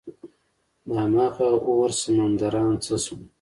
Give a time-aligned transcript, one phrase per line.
[0.91, 3.21] دهمغه اور سمندران څه شول؟